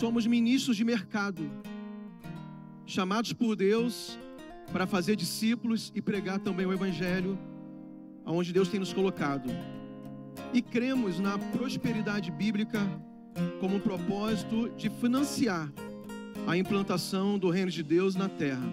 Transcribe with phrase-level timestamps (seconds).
[0.00, 1.50] somos ministros de mercado,
[2.86, 4.18] chamados por Deus
[4.72, 7.38] para fazer discípulos e pregar também o Evangelho
[8.24, 9.50] aonde Deus tem nos colocado.
[10.54, 12.80] E cremos na prosperidade bíblica
[13.60, 15.70] como um propósito de financiar
[16.46, 18.72] a implantação do reino de Deus na terra.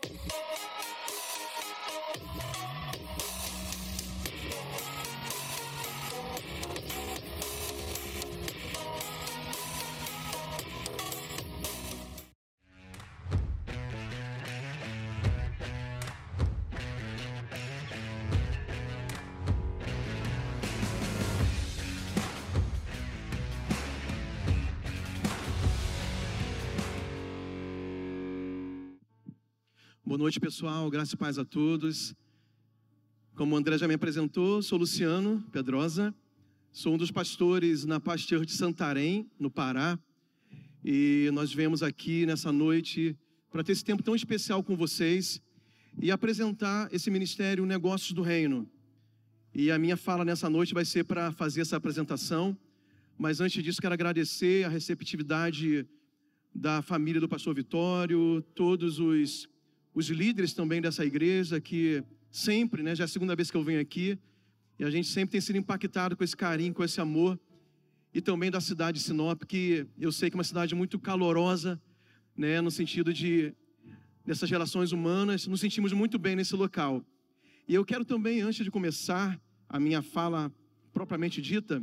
[30.21, 30.87] Noite, pessoal.
[30.87, 32.13] Graças e paz a todos.
[33.33, 36.13] Como o André já me apresentou, sou Luciano Pedrosa.
[36.71, 39.97] Sou um dos pastores na Pasteur de Santarém, no Pará.
[40.85, 43.17] E nós viemos aqui nessa noite
[43.51, 45.41] para ter esse tempo tão especial com vocês
[45.99, 48.69] e apresentar esse ministério Negócios do Reino.
[49.55, 52.55] E a minha fala nessa noite vai ser para fazer essa apresentação.
[53.17, 55.83] Mas antes disso, quero agradecer a receptividade
[56.53, 59.49] da família do pastor Vitório, todos os
[59.93, 63.63] os líderes também dessa igreja, que sempre, né, já é a segunda vez que eu
[63.63, 64.17] venho aqui,
[64.79, 67.39] e a gente sempre tem sido impactado com esse carinho, com esse amor,
[68.13, 71.81] e também da cidade de Sinop, que eu sei que é uma cidade muito calorosa,
[72.35, 73.53] né, no sentido de
[74.25, 77.03] dessas relações humanas, nos sentimos muito bem nesse local.
[77.67, 80.51] E eu quero também, antes de começar a minha fala
[80.93, 81.81] propriamente dita,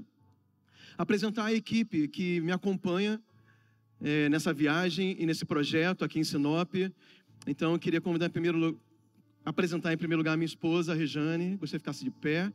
[0.96, 3.20] apresentar a equipe que me acompanha
[4.00, 6.74] é, nessa viagem e nesse projeto aqui em Sinop.
[7.46, 8.80] Então eu queria convidar em primeiro
[9.44, 12.52] apresentar em primeiro lugar a minha esposa, a Rejane, você ficasse de pé.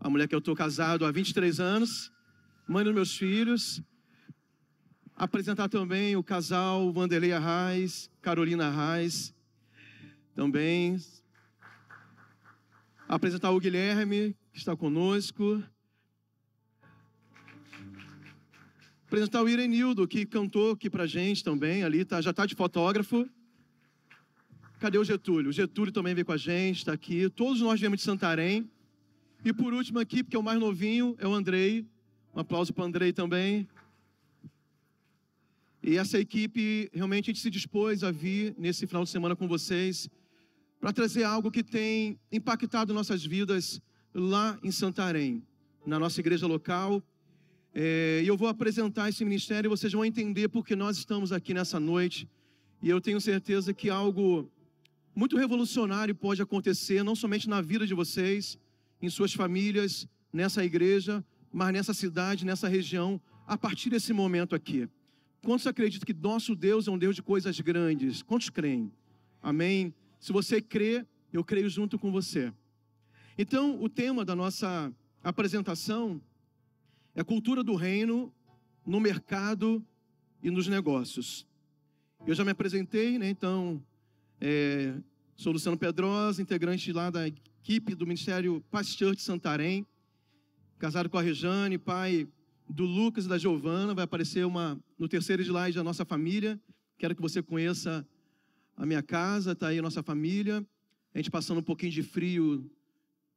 [0.00, 2.12] A mulher que eu estou casado há 23 anos,
[2.68, 3.80] mãe dos meus filhos.
[5.14, 9.34] Apresentar também o casal Vanderlei Arraes, Carolina Arraes.
[10.34, 10.96] Também.
[13.08, 15.62] Apresentar o Guilherme, que está conosco.
[19.06, 23.28] Apresentar o Irenildo, que cantou aqui pra gente também, ali, tá, já está de fotógrafo.
[24.78, 25.50] Cadê o Getúlio?
[25.50, 27.28] O Getúlio também veio com a gente, está aqui.
[27.30, 28.70] Todos nós viemos de Santarém.
[29.44, 31.84] E por último aqui, porque é o mais novinho, é o Andrei.
[32.32, 33.68] Um aplauso para o Andrei também.
[35.82, 39.48] E essa equipe, realmente a gente se dispôs a vir nesse final de semana com
[39.48, 40.08] vocês
[40.80, 43.82] para trazer algo que tem impactado nossas vidas
[44.14, 45.42] lá em Santarém,
[45.84, 47.02] na nossa igreja local.
[47.74, 51.52] É, e eu vou apresentar esse ministério e vocês vão entender porque nós estamos aqui
[51.52, 52.28] nessa noite.
[52.80, 54.48] E eu tenho certeza que algo
[55.18, 58.56] muito revolucionário pode acontecer, não somente na vida de vocês,
[59.02, 64.88] em suas famílias, nessa igreja, mas nessa cidade, nessa região, a partir desse momento aqui.
[65.42, 68.22] Quantos acreditam que nosso Deus é um Deus de coisas grandes?
[68.22, 68.92] Quantos creem?
[69.42, 69.92] Amém?
[70.20, 72.52] Se você crê, eu creio junto com você.
[73.36, 76.22] Então, o tema da nossa apresentação
[77.12, 78.32] é cultura do reino
[78.86, 79.84] no mercado
[80.40, 81.44] e nos negócios.
[82.24, 83.28] Eu já me apresentei, né?
[83.28, 83.82] Então,
[84.40, 84.94] é,
[85.36, 89.84] sou Luciano Pedrosa, integrante lá da equipe do Ministério Pasteur de Santarém,
[90.78, 92.28] casado com a Rejane, pai
[92.68, 96.60] do Lucas e da Giovana, vai aparecer uma no terceiro slide da nossa família.
[96.98, 98.06] Quero que você conheça
[98.76, 100.64] a minha casa, está aí a nossa família.
[101.14, 102.70] A gente passando um pouquinho de frio,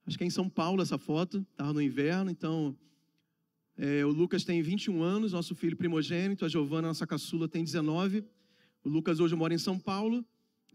[0.05, 2.77] acho que é em São Paulo essa foto, estava no inverno, então
[3.77, 8.23] é, o Lucas tem 21 anos, nosso filho primogênito, a Giovana, nossa caçula, tem 19.
[8.83, 10.23] O Lucas hoje mora em São Paulo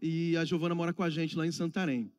[0.01, 2.11] e a Giovana mora com a gente lá em Santarém.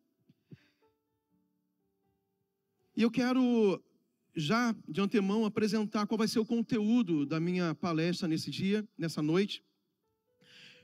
[2.97, 3.83] E eu quero
[4.35, 9.23] já de antemão apresentar qual vai ser o conteúdo da minha palestra nesse dia, nessa
[9.23, 9.65] noite.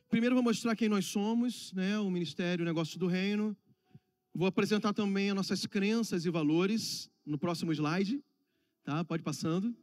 [0.09, 3.57] Primeiro vou mostrar quem nós somos, né, o Ministério Negócio do Reino.
[4.33, 8.23] Vou apresentar também as nossas crenças e valores no próximo slide,
[8.85, 9.05] tá?
[9.05, 9.75] Pode passando.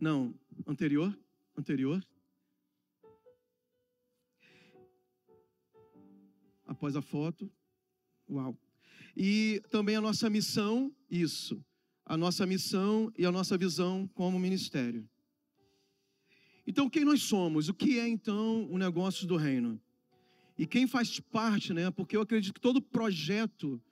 [0.00, 0.34] Não,
[0.66, 1.16] anterior,
[1.56, 2.04] anterior.
[6.68, 7.50] Após a foto.
[8.30, 8.56] Uau.
[9.16, 11.60] E também a nossa missão, isso.
[12.06, 15.08] A nossa missão e a nossa visão como ministério.
[16.64, 17.68] Então, quem nós somos?
[17.68, 19.80] O que é então o negócio do reino?
[20.56, 21.90] E quem faz parte, né?
[21.90, 23.82] Porque eu acredito que todo projeto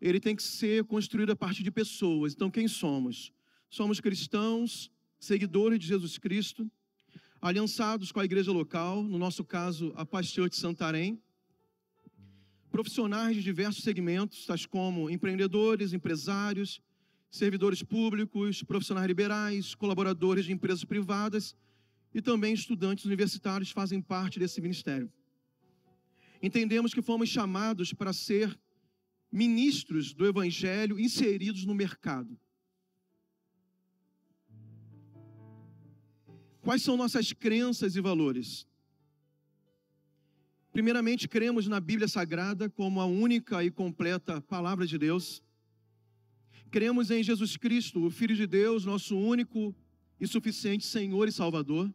[0.00, 2.34] ele tem que ser construído a partir de pessoas.
[2.34, 3.32] Então, quem somos?
[3.68, 6.70] Somos cristãos seguidores de Jesus Cristo,
[7.40, 11.20] aliançados com a igreja local, no nosso caso, a Pastor de Santarém,
[12.70, 16.80] profissionais de diversos segmentos, tais como empreendedores, empresários,
[17.30, 21.54] servidores públicos, profissionais liberais, colaboradores de empresas privadas
[22.14, 25.12] e também estudantes universitários fazem parte desse ministério.
[26.42, 28.58] Entendemos que fomos chamados para ser
[29.30, 32.38] ministros do evangelho inseridos no mercado.
[36.62, 38.66] Quais são nossas crenças e valores?
[40.78, 45.42] Primeiramente, cremos na Bíblia Sagrada como a única e completa palavra de Deus.
[46.70, 49.74] Cremos em Jesus Cristo, o Filho de Deus, nosso único
[50.20, 51.92] e suficiente Senhor e Salvador.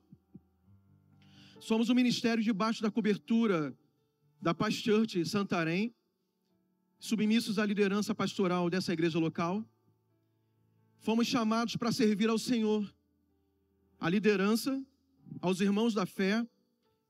[1.61, 3.73] Somos um ministério debaixo da cobertura
[4.41, 4.83] da Paz
[5.23, 5.95] Santarém,
[6.99, 9.65] submissos à liderança pastoral dessa igreja local.
[10.99, 12.93] Fomos chamados para servir ao Senhor,
[13.97, 14.85] à liderança,
[15.39, 16.45] aos irmãos da fé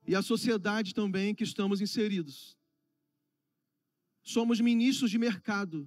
[0.06, 2.56] e à sociedade também que estamos inseridos.
[4.22, 5.86] Somos ministros de mercado,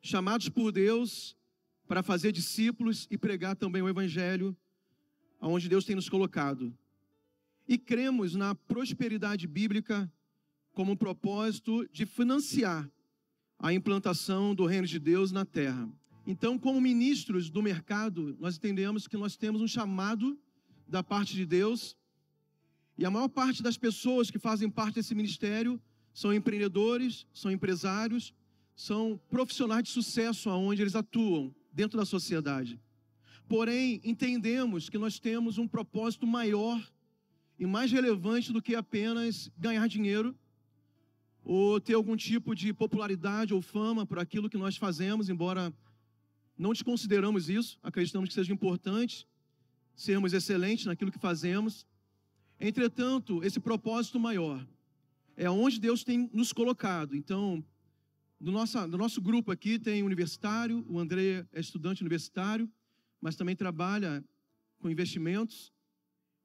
[0.00, 1.36] chamados por Deus
[1.86, 4.56] para fazer discípulos e pregar também o Evangelho
[5.40, 6.76] aonde Deus tem nos colocado.
[7.68, 10.10] E cremos na prosperidade bíblica
[10.72, 12.90] como um propósito de financiar
[13.58, 15.88] a implantação do reino de Deus na terra.
[16.26, 20.38] Então, como ministros do mercado, nós entendemos que nós temos um chamado
[20.86, 21.96] da parte de Deus,
[22.98, 25.80] e a maior parte das pessoas que fazem parte desse ministério
[26.14, 28.32] são empreendedores, são empresários,
[28.74, 32.80] são profissionais de sucesso aonde eles atuam dentro da sociedade.
[33.48, 36.82] Porém, entendemos que nós temos um propósito maior
[37.58, 40.34] e mais relevante do que apenas ganhar dinheiro
[41.44, 45.72] ou ter algum tipo de popularidade ou fama por aquilo que nós fazemos, embora
[46.58, 49.28] não desconsideramos isso, acreditamos que seja importante
[49.94, 51.86] sermos excelentes naquilo que fazemos.
[52.58, 54.66] Entretanto, esse propósito maior
[55.36, 57.14] é onde Deus tem nos colocado.
[57.14, 57.62] Então,
[58.40, 62.70] do nosso, do nosso grupo aqui tem universitário, o André é estudante universitário,
[63.20, 64.24] mas também trabalha
[64.78, 65.72] com investimentos.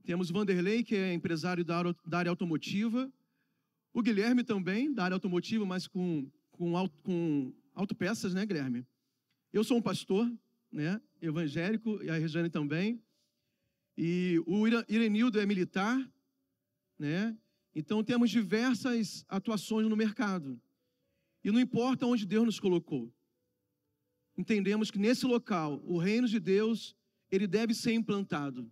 [0.04, 3.12] Temos Vanderlei, que é empresário da, da área automotiva.
[3.94, 8.86] O Guilherme também, da área automotiva, mas com, com, auto, com autopeças, né, Guilherme?
[9.54, 10.32] Eu sou um pastor,
[10.72, 13.02] né, evangélico, e a Regiane também.
[13.98, 15.98] E o Irenildo é militar,
[16.98, 17.38] né?
[17.74, 20.60] Então temos diversas atuações no mercado.
[21.44, 23.12] E não importa onde Deus nos colocou.
[24.38, 26.96] Entendemos que nesse local, o reino de Deus,
[27.30, 28.72] ele deve ser implantado.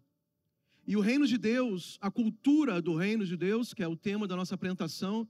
[0.85, 4.27] E o reino de Deus, a cultura do reino de Deus, que é o tema
[4.27, 5.27] da nossa apresentação,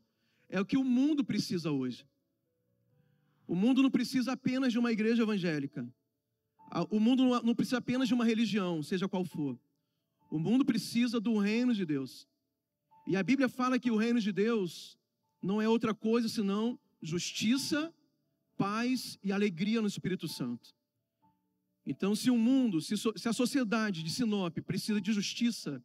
[0.47, 2.07] é o que o mundo precisa hoje.
[3.45, 5.87] O mundo não precisa apenas de uma igreja evangélica.
[6.89, 9.59] O mundo não precisa apenas de uma religião, seja qual for.
[10.29, 12.27] O mundo precisa do reino de Deus.
[13.07, 14.97] E a Bíblia fala que o reino de Deus
[15.41, 17.93] não é outra coisa senão justiça,
[18.57, 20.75] paz e alegria no Espírito Santo.
[21.85, 22.93] Então, se o mundo, se,
[23.27, 25.83] a sociedade de Sinop precisa de justiça,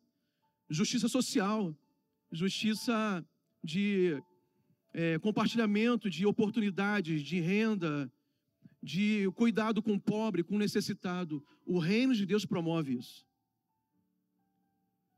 [0.68, 1.74] justiça social,
[2.30, 3.24] justiça
[3.62, 4.22] de
[4.92, 8.12] é, compartilhamento de oportunidades, de renda,
[8.82, 13.24] de cuidado com o pobre, com o necessitado, o reino de Deus promove isso.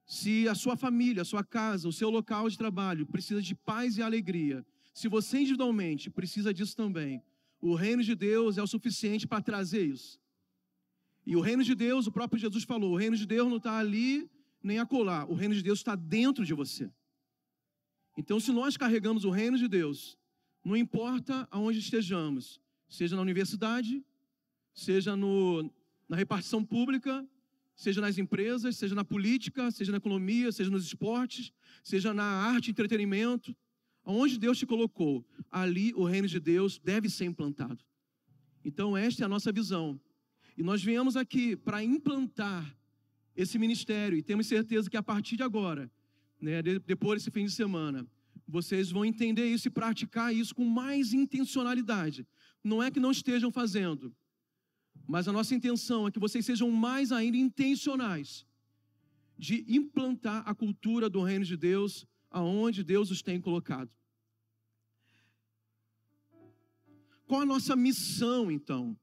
[0.07, 3.99] Se a sua família, a sua casa, o seu local de trabalho precisa de paz
[3.99, 7.21] e alegria, se você individualmente precisa disso também,
[7.61, 10.21] o reino de Deus é o suficiente para trazer isso.
[11.27, 13.79] E o reino de Deus, o próprio Jesus falou: o reino de Deus não está
[13.79, 14.31] ali
[14.63, 16.91] nem acolá, o reino de Deus está dentro de você.
[18.17, 20.17] Então, se nós carregamos o reino de Deus,
[20.65, 24.03] não importa aonde estejamos, seja na universidade,
[24.73, 25.71] seja no,
[26.09, 27.27] na repartição pública,
[27.77, 31.53] seja nas empresas, seja na política, seja na economia, seja nos esportes,
[31.85, 33.55] seja na arte entretenimento,
[34.09, 37.85] Onde Deus te colocou, ali o reino de Deus deve ser implantado.
[38.65, 40.01] Então, esta é a nossa visão.
[40.57, 42.79] E nós viemos aqui para implantar
[43.35, 45.91] esse ministério, e temos certeza que a partir de agora,
[46.41, 48.07] né, depois desse fim de semana,
[48.47, 52.25] vocês vão entender isso e praticar isso com mais intencionalidade.
[52.63, 54.15] Não é que não estejam fazendo,
[55.07, 58.47] mas a nossa intenção é que vocês sejam mais ainda intencionais
[59.39, 63.91] de implantar a cultura do reino de Deus aonde Deus os tem colocado.
[67.27, 68.97] Qual a nossa missão, então?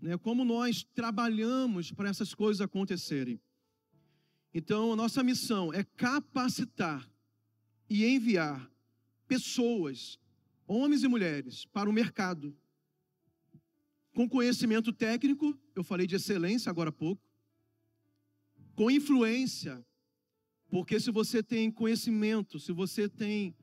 [0.00, 0.16] Né?
[0.18, 3.40] Como nós trabalhamos para essas coisas acontecerem?
[4.52, 7.08] Então, a nossa missão é capacitar
[7.88, 8.70] e enviar
[9.26, 10.18] pessoas,
[10.66, 12.56] homens e mulheres, para o mercado.
[14.16, 17.22] Com conhecimento técnico, eu falei de excelência agora há pouco,
[18.74, 19.84] com influência,
[20.70, 23.54] porque se você tem conhecimento, se você tem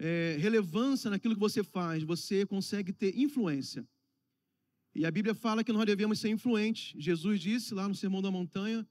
[0.00, 3.86] é, relevância naquilo que você faz, você consegue ter influência.
[4.92, 7.00] E a Bíblia fala que nós devemos ser influentes.
[7.00, 8.84] Jesus disse lá no Sermão da Montanha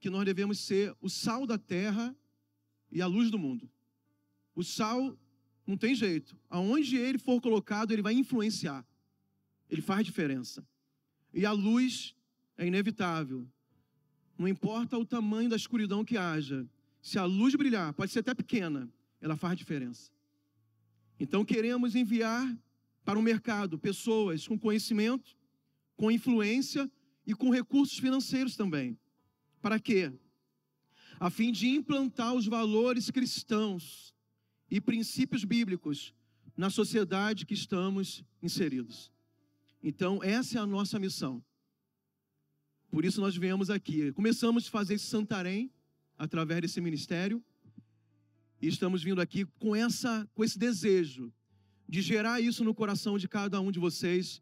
[0.00, 2.14] que nós devemos ser o sal da terra
[2.90, 3.70] e a luz do mundo.
[4.54, 5.18] O sal
[5.66, 6.36] não tem jeito.
[6.50, 8.86] Aonde ele for colocado, ele vai influenciar.
[9.72, 10.62] Ele faz diferença.
[11.32, 12.14] E a luz
[12.58, 13.48] é inevitável.
[14.36, 16.68] Não importa o tamanho da escuridão que haja.
[17.00, 20.12] Se a luz brilhar, pode ser até pequena, ela faz diferença.
[21.18, 22.54] Então queremos enviar
[23.02, 25.34] para o mercado pessoas com conhecimento,
[25.96, 26.90] com influência
[27.26, 28.98] e com recursos financeiros também.
[29.62, 30.12] Para quê?
[31.18, 34.14] A fim de implantar os valores cristãos
[34.70, 36.12] e princípios bíblicos
[36.54, 39.10] na sociedade que estamos inseridos.
[39.82, 41.42] Então, essa é a nossa missão.
[42.90, 44.12] Por isso nós viemos aqui.
[44.12, 45.72] Começamos a fazer esse Santarém
[46.16, 47.42] através desse ministério
[48.60, 51.32] e estamos vindo aqui com essa com esse desejo
[51.88, 54.40] de gerar isso no coração de cada um de vocês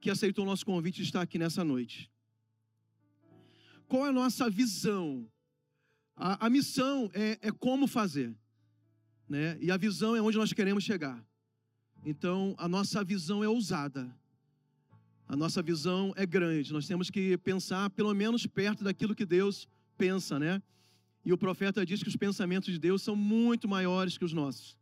[0.00, 2.10] que aceitou o nosso convite de estar aqui nessa noite.
[3.86, 5.28] Qual é a nossa visão?
[6.16, 8.34] A, a missão é, é, como fazer,
[9.28, 9.58] né?
[9.60, 11.22] E a visão é onde nós queremos chegar.
[12.04, 14.16] Então, a nossa visão é ousada.
[15.30, 16.72] A nossa visão é grande.
[16.72, 20.60] Nós temos que pensar pelo menos perto daquilo que Deus pensa, né?
[21.24, 24.76] E o profeta diz que os pensamentos de Deus são muito maiores que os nossos.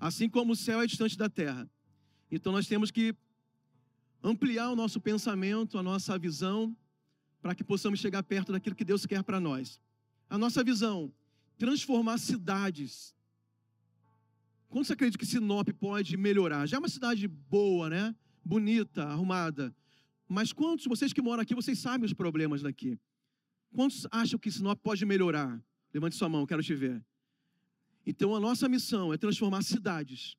[0.00, 1.70] Assim como o céu é distante da terra.
[2.30, 3.14] Então nós temos que
[4.24, 6.74] ampliar o nosso pensamento, a nossa visão,
[7.42, 9.78] para que possamos chegar perto daquilo que Deus quer para nós.
[10.26, 11.12] A nossa visão,
[11.58, 13.14] transformar cidades.
[14.70, 16.64] Quando você acredita que Sinop pode melhorar?
[16.64, 18.16] Já é uma cidade boa, né?
[18.42, 19.70] Bonita, arrumada.
[20.32, 22.98] Mas quantos, vocês que moram aqui, vocês sabem os problemas daqui?
[23.70, 25.62] Quantos acham que Sinop pode melhorar?
[25.92, 27.04] Levante sua mão, quero te ver.
[28.06, 30.34] Então a nossa missão é transformar cidades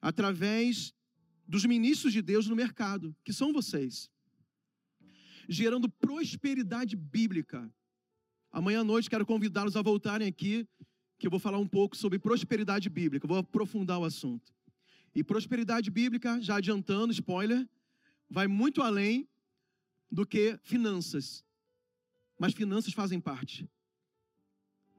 [0.00, 0.94] através
[1.46, 4.10] dos ministros de Deus no mercado, que são vocês,
[5.46, 7.70] gerando prosperidade bíblica.
[8.50, 10.66] Amanhã à noite quero convidá-los a voltarem aqui,
[11.18, 14.50] que eu vou falar um pouco sobre prosperidade bíblica, vou aprofundar o assunto.
[15.14, 17.68] E prosperidade bíblica, já adiantando, spoiler,
[18.30, 19.28] vai muito além
[20.10, 21.44] do que finanças.
[22.38, 23.68] Mas finanças fazem parte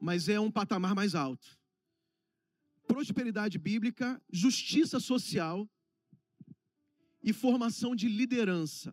[0.02, 1.56] mas é um patamar mais alto.
[2.88, 5.70] Prosperidade bíblica, justiça social
[7.22, 8.92] e formação de liderança.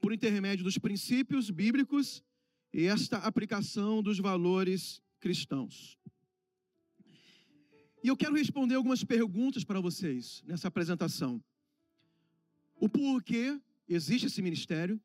[0.00, 2.22] Por intermédio dos princípios bíblicos
[2.72, 5.98] e esta aplicação dos valores cristãos.
[8.04, 11.42] E eu quero responder algumas perguntas para vocês nessa apresentação.
[12.76, 15.00] O porquê existe esse ministério?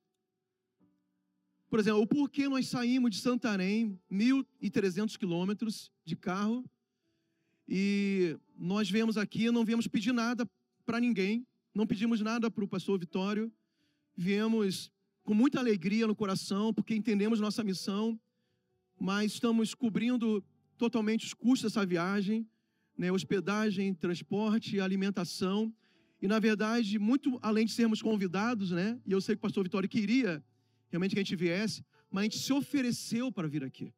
[1.69, 6.65] Por exemplo, o porquê nós saímos de Santarém, 1.300 quilômetros de carro,
[7.67, 10.49] e nós viemos aqui, não viemos pedir nada
[10.83, 13.51] para ninguém, não pedimos nada para o pastor Vitório,
[14.17, 14.91] viemos
[15.23, 18.19] com muita alegria no coração, porque entendemos nossa missão,
[18.99, 20.43] mas estamos cobrindo
[20.75, 22.47] totalmente os custos dessa viagem,
[22.97, 25.71] né, hospedagem, transporte, alimentação,
[26.21, 29.63] e na verdade, muito além de sermos convidados, né, e eu sei que o pastor
[29.63, 30.43] Vitório queria
[30.89, 33.93] realmente que a gente viesse, mas a gente se ofereceu para vir aqui.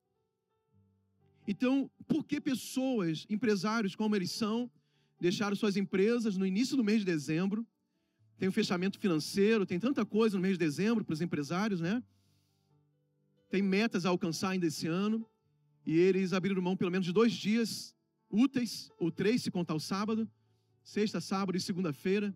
[1.48, 4.70] Então, por que pessoas, empresários como eles são,
[5.20, 7.66] deixaram suas empresas no início do mês de dezembro?
[8.38, 12.04] Tem o fechamento financeiro, tem tanta coisa no mês de dezembro para os empresários, né?
[13.50, 15.26] Tem metas a alcançar ainda esse ano.
[15.86, 17.96] E eles abriram mão pelo menos de dois dias
[18.30, 20.30] úteis, ou três, se contar o sábado,
[20.84, 22.36] sexta, sábado e segunda-feira,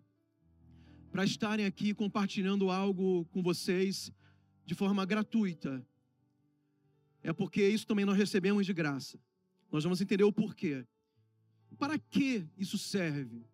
[1.10, 4.12] para estarem aqui compartilhando algo com vocês
[4.64, 5.84] de forma gratuita,
[7.22, 9.18] é porque isso também nós recebemos de graça.
[9.70, 10.86] Nós vamos entender o porquê.
[11.78, 13.44] Para que isso serve?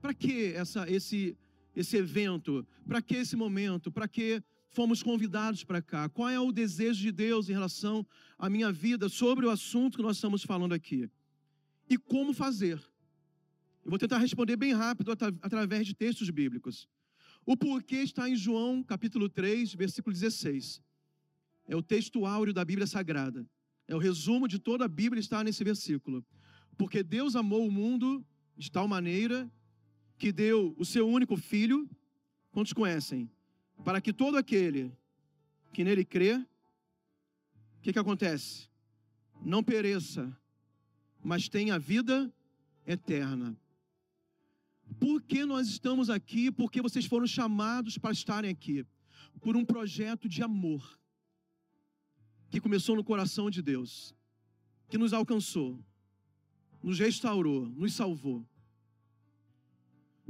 [0.00, 1.36] Para que essa, esse,
[1.74, 2.66] esse evento?
[2.86, 3.90] Para que esse momento?
[3.90, 6.08] Para que fomos convidados para cá?
[6.08, 8.06] Qual é o desejo de Deus em relação
[8.38, 11.10] à minha vida sobre o assunto que nós estamos falando aqui?
[11.88, 12.80] E como fazer?
[13.84, 15.10] Eu vou tentar responder bem rápido
[15.40, 16.88] através de textos bíblicos.
[17.44, 20.80] O porquê está em João capítulo 3, versículo 16.
[21.66, 23.46] É o texto áureo da Bíblia Sagrada.
[23.88, 26.24] É o resumo de toda a Bíblia está nesse versículo.
[26.78, 28.24] Porque Deus amou o mundo
[28.56, 29.50] de tal maneira
[30.16, 31.88] que deu o seu único filho,
[32.52, 33.28] quantos conhecem?
[33.84, 34.96] Para que todo aquele
[35.72, 36.46] que nele crê, o
[37.82, 38.68] que, que acontece?
[39.44, 40.36] Não pereça,
[41.24, 42.32] mas tenha vida
[42.86, 43.58] eterna.
[44.92, 46.50] Por que nós estamos aqui?
[46.50, 48.84] Porque vocês foram chamados para estarem aqui
[49.40, 50.98] por um projeto de amor.
[52.50, 54.14] que começou no coração de Deus,
[54.90, 55.82] que nos alcançou,
[56.82, 58.46] nos restaurou, nos salvou.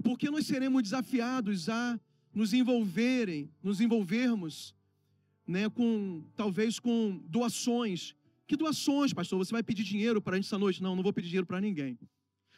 [0.04, 1.98] Porque nós seremos desafiados a
[2.32, 4.72] nos envolverem, nos envolvermos,
[5.44, 8.14] né, com talvez com doações.
[8.46, 9.38] Que doações, pastor?
[9.38, 10.80] Você vai pedir dinheiro para a gente essa noite?
[10.80, 11.98] Não, não vou pedir dinheiro para ninguém.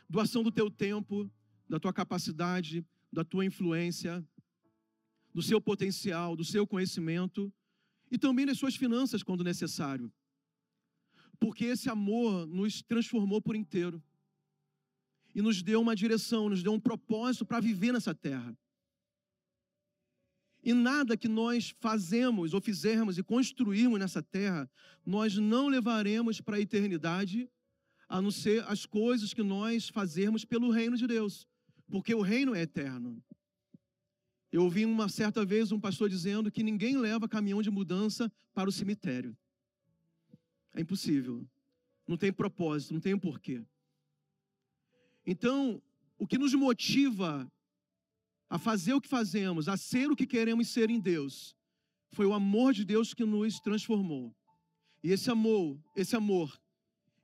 [0.09, 1.31] Doação do teu tempo,
[1.69, 4.27] da tua capacidade, da tua influência,
[5.33, 7.53] do seu potencial, do seu conhecimento
[8.11, 10.13] e também das suas finanças quando necessário.
[11.39, 14.03] Porque esse amor nos transformou por inteiro
[15.35, 18.57] e nos deu uma direção, nos deu um propósito para viver nessa terra.
[20.63, 24.71] E nada que nós fazemos ou fizermos e construirmos nessa terra,
[25.05, 27.51] nós não levaremos para a eternidade,
[28.09, 31.47] a não ser as coisas que nós fazermos pelo reino de Deus,
[31.91, 33.23] porque o reino é eterno.
[34.51, 38.69] Eu ouvi uma certa vez um pastor dizendo que ninguém leva caminhão de mudança para
[38.69, 39.37] o cemitério.
[40.73, 41.47] É impossível.
[42.07, 43.65] Não tem propósito, não tem um porquê.
[45.27, 45.83] Então,
[46.19, 47.51] o que nos motiva
[48.49, 51.57] a fazer o que fazemos, a ser o que queremos ser em Deus,
[52.13, 54.35] foi o amor de Deus que nos transformou.
[55.03, 56.57] E esse amor, esse amor,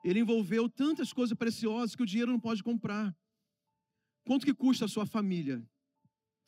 [0.04, 3.16] ele envolveu tantas coisas preciosas que o dinheiro não pode comprar.
[4.24, 5.66] Quanto que custa a sua família?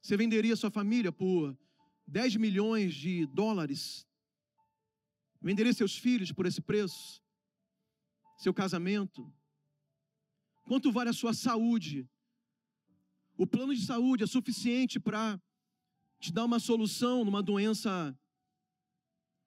[0.01, 1.57] Você venderia sua família por
[2.07, 4.07] 10 milhões de dólares?
[5.41, 7.23] Venderia seus filhos por esse preço?
[8.39, 9.33] Seu casamento?
[10.65, 12.09] Quanto vale a sua saúde?
[13.37, 15.41] O plano de saúde é suficiente para
[16.21, 18.17] te dar uma solução numa doença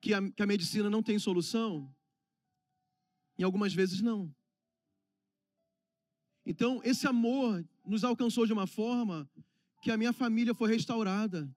[0.01, 1.93] que a, que a medicina não tem solução?
[3.37, 4.33] Em algumas vezes não.
[6.45, 9.29] Então, esse amor nos alcançou de uma forma
[9.81, 11.49] que a minha família foi restaurada.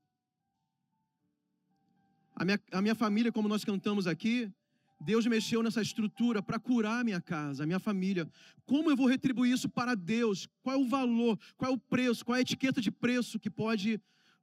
[2.35, 4.53] A minha, a minha família, como nós cantamos aqui,
[5.01, 8.29] Deus mexeu nessa estrutura para curar a minha casa, a minha família.
[8.67, 10.49] Como eu vou retribuir isso para Deus?
[10.63, 11.39] Qual é o valor?
[11.57, 12.25] Qual é o preço?
[12.25, 14.01] Qual é a etiqueta de preço que pode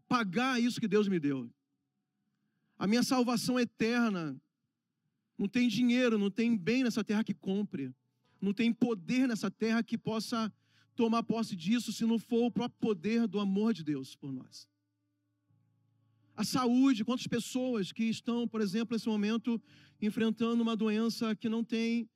[0.07, 1.49] pagar isso que Deus me deu?
[2.77, 4.36] A minha salvação eterna.
[5.38, 7.93] Não tem dinheiro, não tem bem nessa terra que compre.
[8.41, 10.51] Não tem poder nessa terra que possa
[10.95, 14.67] tomar posse disso se não for o próprio poder do amor de Deus por nós.
[16.36, 19.62] A saúde, quantas pessoas que estão, por exemplo, nesse momento,
[20.01, 22.10] enfrentando uma doença que não tem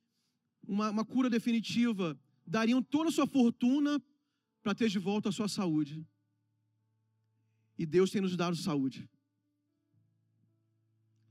[0.66, 4.02] uma, uma cura definitiva, dariam toda a sua fortuna
[4.62, 6.06] para ter de volta a sua saúde.
[7.78, 9.08] E Deus tem nos dado saúde.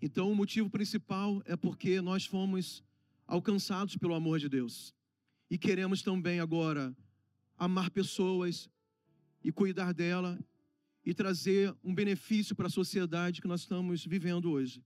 [0.01, 2.83] Então, o motivo principal é porque nós fomos
[3.27, 4.95] alcançados pelo amor de Deus.
[5.49, 6.95] E queremos também agora
[7.59, 8.69] amar pessoas
[9.43, 10.39] e cuidar dela
[11.05, 14.81] e trazer um benefício para a sociedade que nós estamos vivendo hoje.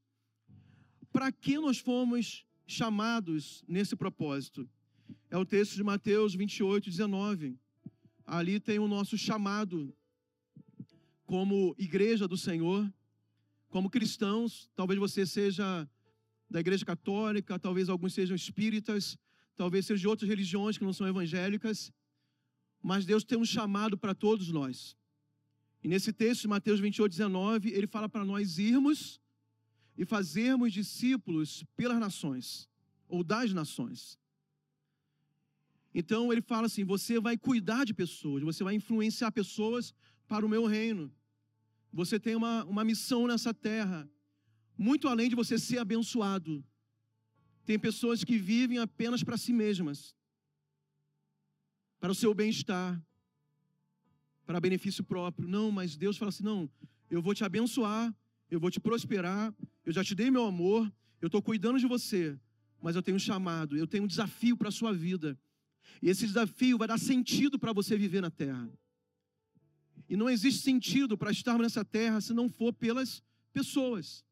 [1.12, 4.68] Para que nós fomos chamados nesse propósito?
[5.30, 7.58] É o texto de Mateus 28, 19.
[8.26, 9.96] Ali tem o nosso chamado
[11.26, 12.92] como igreja do Senhor,
[13.70, 14.70] como cristãos.
[14.76, 15.88] Talvez você seja
[16.50, 19.18] da igreja católica, talvez alguns sejam espíritas,
[19.56, 21.92] talvez sejam de outras religiões que não são evangélicas.
[22.84, 24.98] Mas Deus tem um chamado para todos nós.
[25.82, 29.22] E nesse texto de Mateus 28, 19, ele fala para nós irmos
[29.98, 32.70] e fazermos discípulos pelas nações,
[33.08, 34.20] ou das nações.
[35.94, 39.94] Então ele fala assim: você vai cuidar de pessoas, você vai influenciar pessoas
[40.28, 41.10] para o meu reino.
[41.92, 44.10] Você tem uma, uma missão nessa terra,
[44.78, 46.66] muito além de você ser abençoado.
[47.66, 50.14] Tem pessoas que vivem apenas para si mesmas
[52.04, 53.02] para o seu bem-estar,
[54.46, 55.48] para benefício próprio.
[55.48, 56.70] Não, mas Deus fala assim: não,
[57.10, 58.14] eu vou te abençoar,
[58.52, 62.38] eu vou te prosperar, eu já te dei meu amor, eu estou cuidando de você,
[62.82, 65.40] mas eu tenho um chamado, eu tenho um desafio para a sua vida.
[66.02, 68.70] E esse desafio vai dar sentido para você viver na terra.
[70.10, 74.26] E não existe sentido para estarmos nessa terra se não for pelas pessoas.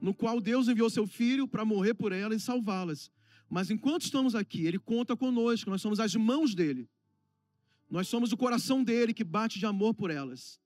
[0.00, 3.10] No qual Deus enviou seu filho para morrer por elas e salvá-las.
[3.50, 6.88] Mas enquanto estamos aqui, Ele conta conosco, nós somos as mãos dele.
[7.90, 10.60] Nós somos o coração dele que bate de amor por elas.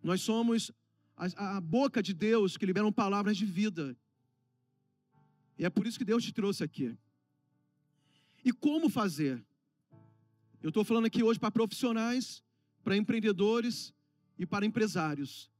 [0.00, 0.70] Nós somos
[1.16, 3.96] a, a boca de Deus que liberam palavras de vida.
[5.58, 6.96] E é por isso que Deus te trouxe aqui.
[8.44, 9.44] E como fazer?
[10.62, 12.42] Eu estou falando aqui hoje para profissionais,
[12.84, 13.92] para empreendedores
[14.38, 15.50] e para empresários.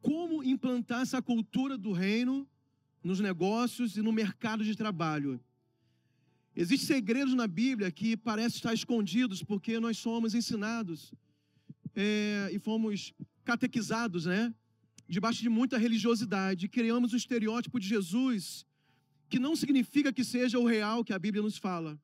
[0.00, 2.48] Como implantar essa cultura do reino
[3.02, 5.40] nos negócios e no mercado de trabalho.
[6.54, 11.12] Existem segredos na Bíblia que parecem estar escondidos porque nós somos ensinados
[11.94, 13.12] é, e fomos
[13.44, 14.54] catequizados, né?
[15.08, 18.64] debaixo de muita religiosidade, criamos um estereótipo de Jesus
[19.28, 22.00] que não significa que seja o real que a Bíblia nos fala.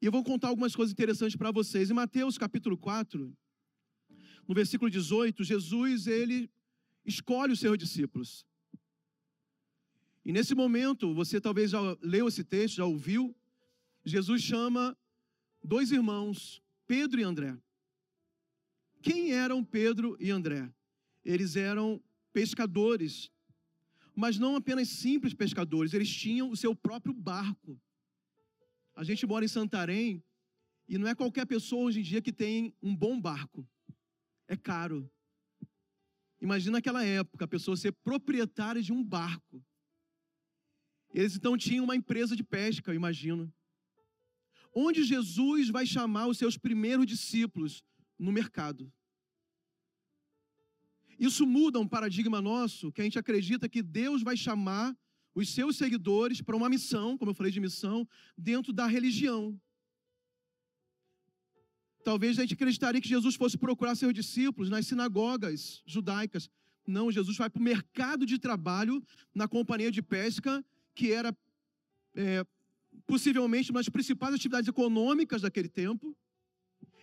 [0.00, 1.90] E eu vou contar algumas coisas interessantes para vocês.
[1.90, 3.32] Em Mateus capítulo 4,
[4.48, 6.50] no versículo 18, Jesus ele
[7.04, 8.44] escolhe os seus discípulos.
[10.24, 13.36] E nesse momento, você talvez já leu esse texto, já ouviu,
[14.04, 14.96] Jesus chama
[15.62, 17.56] dois irmãos, Pedro e André.
[19.02, 20.72] Quem eram Pedro e André?
[21.22, 23.30] Eles eram pescadores,
[24.14, 27.78] mas não apenas simples pescadores, eles tinham o seu próprio barco.
[28.94, 30.22] A gente mora em Santarém
[30.88, 33.66] e não é qualquer pessoa hoje em dia que tem um bom barco.
[34.48, 35.10] É caro.
[36.40, 39.62] Imagina aquela época, a pessoa ser proprietária de um barco.
[41.14, 43.50] Eles então tinham uma empresa de pesca, eu imagino.
[44.74, 47.84] Onde Jesus vai chamar os seus primeiros discípulos?
[48.18, 48.92] No mercado.
[51.18, 54.96] Isso muda um paradigma nosso, que a gente acredita que Deus vai chamar
[55.34, 59.60] os seus seguidores para uma missão, como eu falei de missão, dentro da religião.
[62.04, 66.50] Talvez a gente acreditaria que Jesus fosse procurar seus discípulos nas sinagogas judaicas.
[66.86, 69.02] Não, Jesus vai para o mercado de trabalho
[69.34, 71.36] na companhia de pesca que era
[72.14, 72.46] é,
[73.06, 76.16] possivelmente uma das principais atividades econômicas daquele tempo,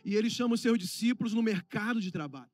[0.04, 2.50] e ele chama os seus discípulos no mercado de trabalho.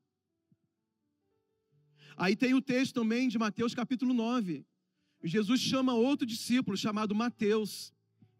[2.16, 4.66] Aí tem o texto também de Mateus capítulo 9.
[5.22, 7.92] Jesus chama outro discípulo chamado Mateus.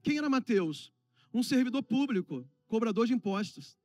[0.02, 0.92] Quem era Mateus?
[1.32, 3.78] Um servidor público, cobrador de impostos.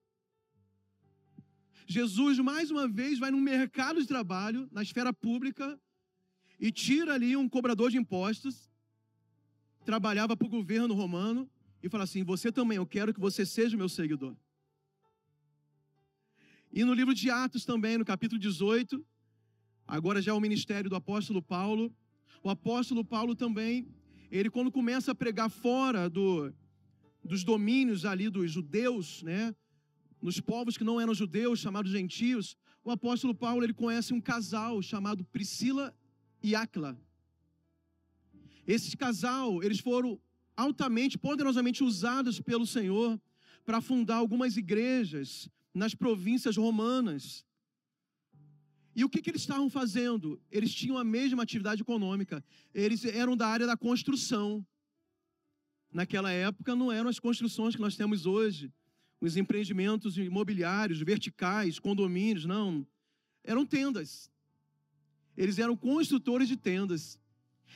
[1.86, 5.80] Jesus, mais uma vez, vai no mercado de trabalho, na esfera pública,
[6.60, 8.73] e tira ali um cobrador de impostos
[9.84, 11.50] trabalhava para o governo romano
[11.82, 14.36] e fala assim: Você também, eu quero que você seja meu seguidor.
[16.72, 19.06] E no livro de Atos também, no capítulo 18,
[19.88, 21.93] agora já é o ministério do apóstolo Paulo.
[22.41, 23.88] O apóstolo Paulo também,
[24.32, 26.52] ele quando começa a pregar fora do,
[27.24, 29.56] dos domínios ali dos judeus, né?
[30.22, 34.82] Nos povos que não eram judeus, chamados gentios, o apóstolo Paulo ele conhece um casal
[34.82, 35.93] chamado Priscila
[36.41, 36.98] e Áquila.
[38.67, 40.19] Esse casal, eles foram
[40.56, 43.19] altamente, poderosamente usados pelo Senhor
[43.65, 47.45] para fundar algumas igrejas nas províncias romanas.
[48.95, 50.39] E o que, que eles estavam fazendo?
[50.52, 52.43] Eles tinham a mesma atividade econômica.
[52.73, 54.65] Eles eram da área da construção.
[55.91, 58.71] Naquela época não eram as construções que nós temos hoje,
[59.19, 62.86] os empreendimentos imobiliários, verticais, condomínios, não.
[63.43, 64.32] Eram tendas.
[65.36, 67.19] Eles eram construtores de tendas.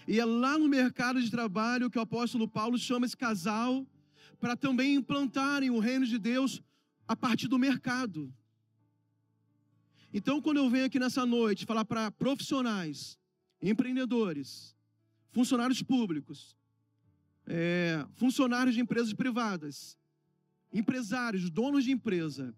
[0.06, 3.86] E é lá no mercado de trabalho que o apóstolo Paulo chama esse casal
[4.40, 6.62] para também implantarem o reino de Deus
[7.08, 8.34] a partir do mercado.
[10.14, 13.18] Então, quando eu venho aqui nessa noite falar para profissionais,
[13.62, 14.76] empreendedores,
[15.32, 16.56] funcionários públicos,
[17.46, 19.98] é, funcionários de empresas privadas,
[20.74, 22.56] empresários, donos de empresa,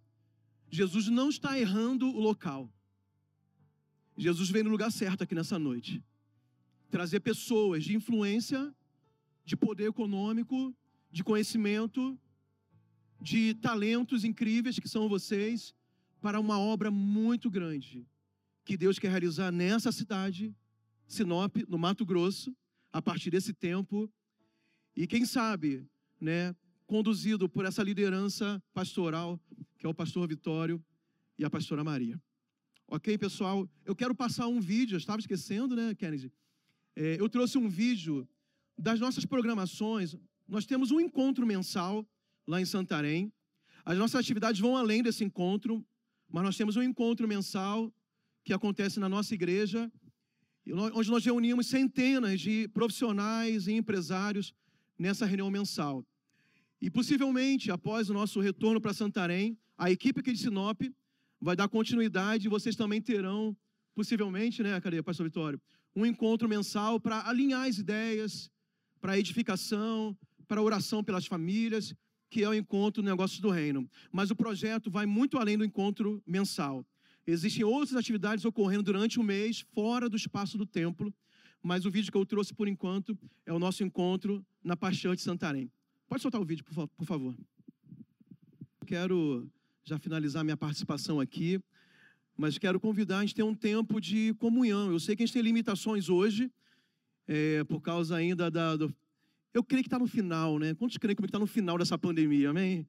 [0.69, 2.71] Jesus não está errando o local.
[4.17, 6.03] Jesus vem no lugar certo aqui nessa noite
[6.89, 8.73] trazer pessoas de influência,
[9.45, 10.75] de poder econômico,
[11.11, 12.19] de conhecimento,
[13.21, 15.73] de talentos incríveis que são vocês,
[16.21, 18.05] para uma obra muito grande
[18.69, 20.55] que Deus quer realizar nessa cidade,
[21.07, 22.55] Sinop, no Mato Grosso,
[22.93, 24.07] a partir desse tempo.
[24.95, 25.87] E quem sabe,
[26.21, 29.39] né, conduzido por essa liderança pastoral,
[29.75, 30.83] que é o pastor Vitório
[31.35, 32.21] e a pastora Maria.
[32.87, 33.67] Ok, pessoal?
[33.83, 36.31] Eu quero passar um vídeo, eu estava esquecendo, né, Kennedy?
[37.01, 38.27] É, eu trouxe um vídeo
[38.77, 40.17] das nossas programações.
[40.45, 42.05] Nós temos um encontro mensal
[42.45, 43.31] lá em Santarém.
[43.85, 45.81] As nossas atividades vão além desse encontro,
[46.29, 47.89] mas nós temos um encontro mensal
[48.43, 49.89] que acontece na nossa igreja,
[50.93, 54.53] onde nós reunimos centenas de profissionais e empresários
[54.97, 56.05] nessa reunião mensal.
[56.81, 60.81] E possivelmente, após o nosso retorno para Santarém, a equipe aqui de Sinop
[61.39, 63.55] vai dar continuidade e vocês também terão,
[63.95, 65.61] possivelmente, né, cadê, Pastor Vitório?
[65.95, 68.49] Um encontro mensal para alinhar as ideias,
[69.01, 71.93] para edificação, para oração pelas famílias,
[72.29, 73.89] que é o encontro Negócios do Reino.
[74.11, 76.85] Mas o projeto vai muito além do encontro mensal.
[77.25, 81.13] Existem outras atividades ocorrendo durante o mês, fora do espaço do templo,
[81.61, 85.21] mas o vídeo que eu trouxe por enquanto é o nosso encontro na Paixão de
[85.21, 85.71] Santarém.
[86.07, 87.35] Pode soltar o vídeo, por favor.
[88.87, 89.47] Quero
[89.83, 91.61] já finalizar minha participação aqui
[92.39, 94.93] mas quero convidar a gente ter um tempo de comunhão.
[94.93, 96.49] Eu sei que a gente tem limitações hoje,
[97.27, 98.77] é, por causa ainda da.
[98.77, 98.95] Do...
[99.53, 100.73] Eu creio que está no final, né?
[100.73, 102.87] Quantos creem que está no final dessa pandemia, amém?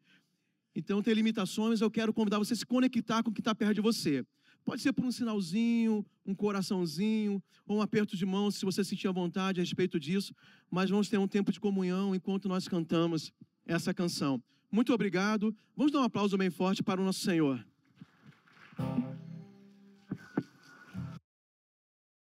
[0.72, 3.74] Então tem limitações, eu quero convidar você a se conectar com o que está perto
[3.74, 4.24] de você.
[4.64, 9.08] Pode ser por um sinalzinho, um coraçãozinho, ou um aperto de mão, se você sentir
[9.08, 10.32] a vontade a respeito disso.
[10.70, 13.32] Mas vamos ter um tempo de comunhão enquanto nós cantamos
[13.66, 14.40] essa canção.
[14.70, 15.52] Muito obrigado.
[15.76, 17.66] Vamos dar um aplauso bem forte para o nosso Senhor.